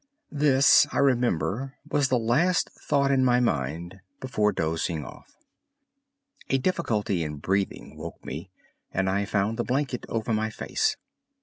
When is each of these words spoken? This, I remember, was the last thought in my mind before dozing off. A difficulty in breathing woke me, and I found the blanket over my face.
This, 0.31 0.87
I 0.91 0.97
remember, 0.97 1.77
was 1.87 2.07
the 2.09 2.17
last 2.17 2.71
thought 2.71 3.11
in 3.11 3.23
my 3.23 3.39
mind 3.39 3.99
before 4.19 4.51
dozing 4.51 5.05
off. 5.05 5.37
A 6.49 6.57
difficulty 6.57 7.23
in 7.23 7.35
breathing 7.37 7.95
woke 7.95 8.25
me, 8.25 8.49
and 8.91 9.07
I 9.07 9.25
found 9.25 9.57
the 9.59 9.63
blanket 9.63 10.07
over 10.09 10.33
my 10.33 10.49
face. 10.49 10.97